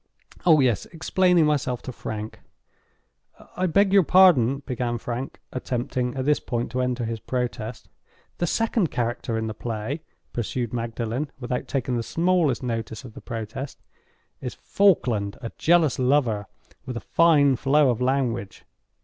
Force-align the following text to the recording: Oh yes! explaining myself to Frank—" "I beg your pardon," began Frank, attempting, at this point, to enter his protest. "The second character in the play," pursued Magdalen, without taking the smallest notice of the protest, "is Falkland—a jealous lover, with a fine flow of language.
Oh 0.47 0.61
yes! 0.61 0.87
explaining 0.87 1.45
myself 1.45 1.83
to 1.83 1.91
Frank—" 1.91 2.39
"I 3.55 3.67
beg 3.67 3.93
your 3.93 4.01
pardon," 4.01 4.63
began 4.65 4.97
Frank, 4.97 5.39
attempting, 5.53 6.15
at 6.15 6.25
this 6.25 6.39
point, 6.39 6.71
to 6.71 6.81
enter 6.81 7.05
his 7.05 7.19
protest. 7.19 7.87
"The 8.39 8.47
second 8.47 8.89
character 8.89 9.37
in 9.37 9.45
the 9.45 9.53
play," 9.53 10.01
pursued 10.33 10.73
Magdalen, 10.73 11.29
without 11.39 11.67
taking 11.67 11.97
the 11.97 12.01
smallest 12.01 12.63
notice 12.63 13.03
of 13.05 13.13
the 13.13 13.21
protest, 13.21 13.79
"is 14.41 14.55
Falkland—a 14.55 15.51
jealous 15.59 15.99
lover, 15.99 16.47
with 16.83 16.97
a 16.97 17.07
fine 17.11 17.55
flow 17.55 17.91
of 17.91 18.01
language. 18.01 18.65